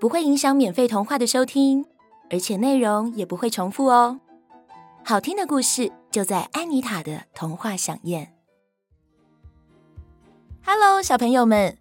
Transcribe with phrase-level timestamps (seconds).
[0.00, 1.86] 不会影响免费童话的收听，
[2.30, 4.20] 而且内容也不会重复哦。
[5.04, 8.34] 好听的故事就在安妮塔的童话饗宴。
[10.64, 11.78] Hello，小朋友们，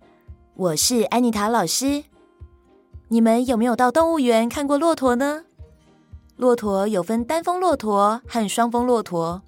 [0.55, 2.04] 我是安妮塔老师。
[3.10, 5.45] 你们有没有到动物园看过骆驼呢？
[6.35, 9.41] 骆驼有分单峰骆驼和双峰骆驼，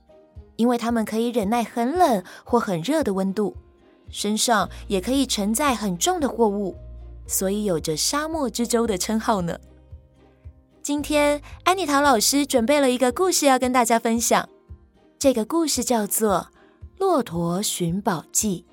[0.56, 3.56] 因为它们可以忍耐很冷或很热的温度，
[4.10, 6.76] 身上也可以承载很重的货物。
[7.28, 9.58] 所以有着“沙漠之舟”的称号呢。
[10.82, 14.48] 今天安妮塔老师准备了一个故事要跟大家分享，
[15.18, 16.50] 这个故事叫做
[17.00, 18.66] 《骆驼寻宝记》。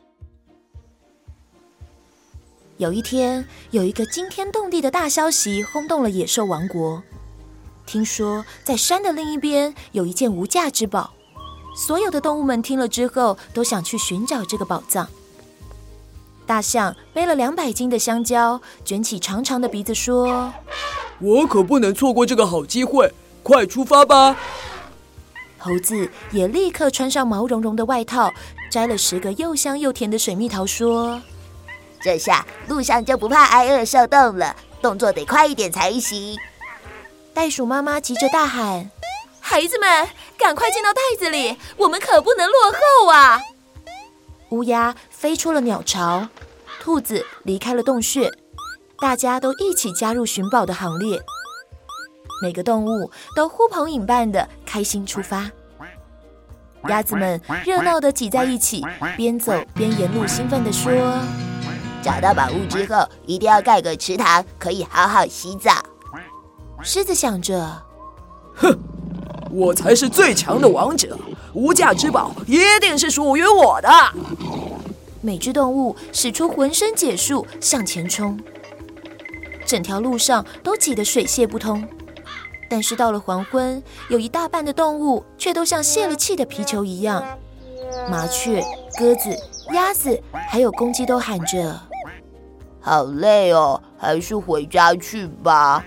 [2.77, 7.03] 有一天，有一个惊天动地的大消息轰动了野兽王国。
[7.87, 11.15] 听说在山的另一边有一件无价之宝，
[11.75, 15.09] 所有的动物们听了之后都想去寻找这个宝藏。
[16.53, 20.53] 大象背了两百斤的香蕉，卷起长长的鼻子说
[21.19, 23.11] ：“我可不能错过这个好机会，
[23.43, 24.37] 快出发吧！”
[25.57, 28.31] 猴子也立刻穿上毛茸茸的外套，
[28.71, 31.23] 摘了十个又香又甜的水蜜桃，说
[32.03, 36.37] ：“这下路上就不怕挨饿受冻了，动作得快一点才行。”
[37.33, 38.91] 袋鼠妈妈急着大喊
[39.41, 43.41] ：“孩子们，赶快进到袋子里，我们可不能落后啊！”
[44.53, 46.29] 乌鸦飞出了鸟巢，
[46.83, 48.29] 兔子离开了洞穴，
[48.99, 51.23] 大家都一起加入寻宝的行列。
[52.43, 55.49] 每个动物都呼朋引伴的开心出发。
[56.89, 58.85] 鸭子们热闹的挤在一起，
[59.17, 60.91] 边走边沿路兴奋地说
[62.03, 65.71] ：“找到宝物之后，一定要盖个池塘，可以好好洗澡。”
[66.83, 67.81] 狮子想着
[68.59, 68.77] ：“哼，
[69.53, 71.17] 我才是最强的王者。”
[71.55, 73.89] 无价之宝一定是属于我的。
[75.23, 78.39] 每只动物使出浑身解数向前冲，
[79.65, 81.87] 整条路上都挤得水泄不通。
[82.69, 87.39] 但是到了黄昏，有一大半的动物却都像泄了气的皮球一样。
[88.11, 88.65] 麻雀、
[88.99, 89.31] 鸽子、
[89.73, 91.79] 鸭子还有公鸡都喊着
[92.81, 95.85] ：“好累哦，还是回家去吧。”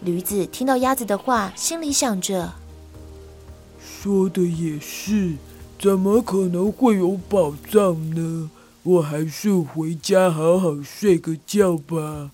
[0.00, 2.52] 驴子听到鸭子的话，心里想着。
[3.80, 5.34] 说的也是，
[5.80, 8.50] 怎么可能会有宝藏呢？
[8.82, 12.32] 我还是回家好好睡个觉吧。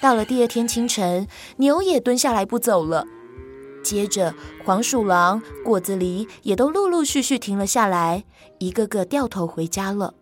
[0.00, 1.28] 到了第二天清晨，
[1.58, 3.06] 牛也蹲下来不走了。
[3.84, 4.34] 接着，
[4.64, 8.24] 黄鼠狼、果子狸也都陆陆续续停了下来，
[8.58, 10.12] 一个个掉头回家了。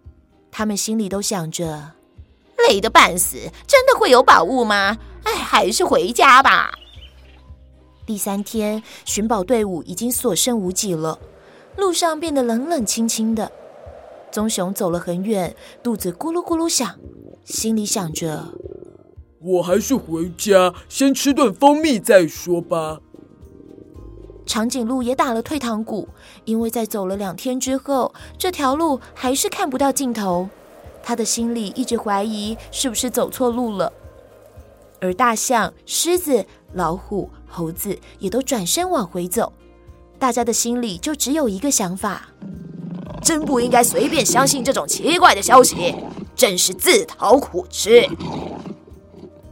[0.52, 1.92] 他们心里都想着：
[2.68, 4.98] 累得半死，真的会有宝物吗？
[5.22, 6.70] 哎，还是回家吧。
[8.04, 11.18] 第三天，寻宝队伍已经所剩无几了，
[11.76, 13.50] 路上变得冷冷清清的。
[14.30, 16.98] 棕熊走了很远，肚子咕噜咕噜响，
[17.44, 18.54] 心里想着
[19.40, 23.00] ：“我还是回家，先吃顿蜂蜜再说吧。”
[24.46, 26.08] 长颈鹿也打了退堂鼓，
[26.44, 30.48] 因为在走了两天之后，这条路还是看不到尽头。
[31.02, 33.92] 他的心里一直怀疑是不是走错路了。
[35.00, 39.52] 而大象、狮子、老虎、猴子也都转身往回走，
[40.18, 42.28] 大家的心里就只有一个想法：
[43.22, 45.94] 真不应该随便相信这种奇怪的消息，
[46.34, 48.08] 真是自讨苦吃。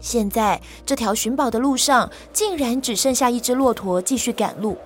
[0.01, 4.77] 现在这条寻宝的路上，竟然只剩下一只骆驼继续赶路。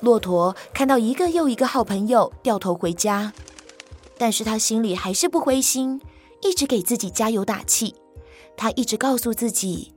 [0.00, 3.32] 骆驼看到一个又一个好朋友掉头回家，
[4.18, 6.00] 但是他心里还是不灰心，
[6.42, 7.94] 一直给自己加油打气。
[8.56, 9.92] 他一直告诉自己，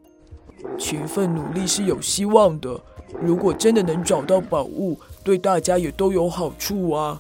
[0.78, 2.82] 勤奋努力是有希望的。
[3.22, 7.20] 如果真的能找到宝物，对大家也都有好处啊。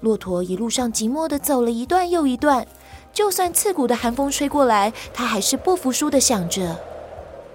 [0.00, 2.66] 骆驼一路上寂寞的走了一段又一段，
[3.12, 6.76] 就算刺骨的寒风吹过来，他还是不服输的想着：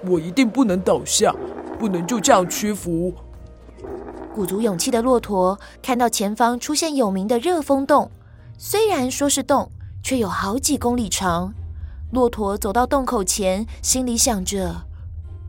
[0.06, 1.34] 我一定不能倒下，
[1.80, 3.14] 不能就这样屈服。
[4.36, 8.10] 鼓足勇气的骆驼看到前方出现有名的热风洞，
[8.58, 9.70] 虽然说是洞，
[10.04, 11.54] 却有好几公里长。
[12.12, 14.76] 骆驼走到洞口前，心里想着：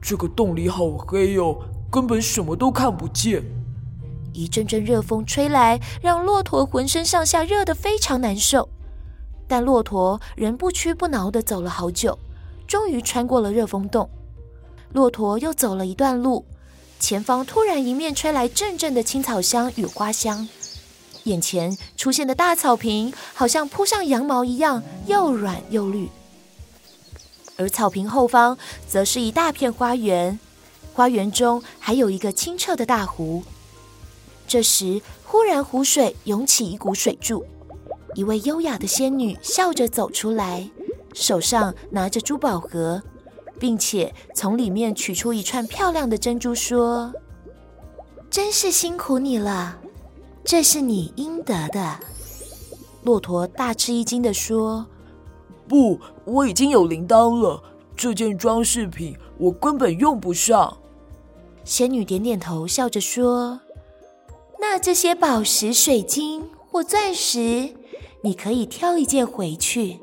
[0.01, 1.57] 这个洞里好黑哦，
[1.95, 3.41] 根本什么都看不见。
[4.33, 8.69] 一阵阵热风吹来，让骆驼浑身上下热得非常难受。
[9.47, 12.19] 但骆驼仍不屈不挠地走了好久，
[12.67, 14.11] 终于穿过了热风洞。
[14.93, 16.45] 骆驼又走了一段路。
[16.99, 20.49] 前方突然迎面吹来阵阵的青草香与花香，
[21.25, 26.09] 眼前出现的大草坪好像铺上羊毛一样，又软又绿。
[27.57, 28.59] 而草坪后方
[28.89, 30.41] 则是一大片花园，
[30.95, 33.43] 花园中还有一个清澈的大湖。
[34.47, 37.45] 这时，忽然湖水涌起一股水柱，
[38.15, 40.71] 一位优雅的仙女笑着走出来，
[41.13, 43.03] 手上拿着珠宝盒。
[43.57, 47.15] 并且从里面取出一串漂亮的珍珠，说
[48.29, 49.79] ：“真是辛苦你了，
[50.45, 51.99] 这是你应得的。”
[53.05, 54.85] 骆驼大吃一惊地说
[55.69, 57.63] ：“不，我已经有铃铛了，
[57.97, 60.77] 这件装饰品我根本用不上。”
[61.65, 63.61] 仙女点点头，笑着说
[64.61, 67.75] ：“那这些宝石、水晶或钻石，
[68.23, 70.01] 你可以挑一件回去，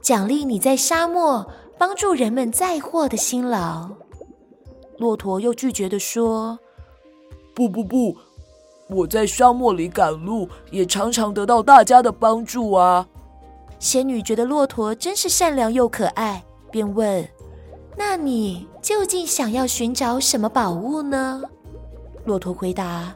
[0.00, 1.46] 奖励你在沙漠。”
[1.78, 3.90] 帮助人们载货的辛劳，
[4.96, 6.58] 骆驼又拒绝的说
[7.54, 8.16] ：“不不不，
[8.88, 13.06] 我在沙漠里赶路，也常常得到大家的帮助啊。”
[13.78, 17.28] 仙女觉得骆驼真是善良又可爱，便问
[17.96, 21.42] ：“那你究竟想要寻找什么宝物呢？”
[22.24, 23.14] 骆驼回答：“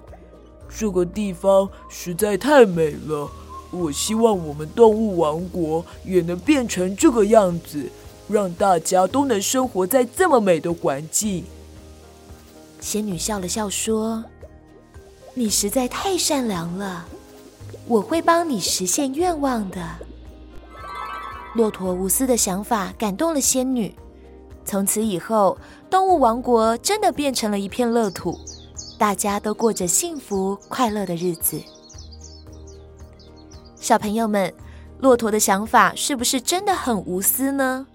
[0.68, 3.30] 这个地方实在太美了，
[3.70, 7.88] 我希望我们动物王国也能变成这个样子。”
[8.30, 11.42] 让大家都能生活在这么美的环境。
[12.78, 14.22] 仙女笑了笑说
[15.34, 17.06] ：“你实在太善良了，
[17.88, 19.84] 我会帮你实现愿望的。”
[21.56, 23.92] 骆驼无私的想法感动了仙女。
[24.64, 25.58] 从此以后，
[25.88, 28.38] 动物王国真的变成了一片乐土，
[28.98, 31.60] 大家都过着幸福快乐的日子。
[33.76, 34.52] 小朋友们，
[34.98, 37.86] 骆驼的想法是不是真的很无私呢？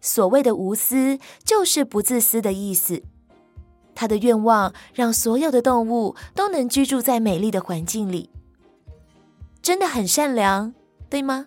[0.00, 3.02] 所谓的无私，就是不自私的意思。
[3.94, 8.30] 他的愿望让所有的动物都能居住在美丽的环境里，
[9.60, 10.72] 真的很善良，
[11.10, 11.46] 对吗？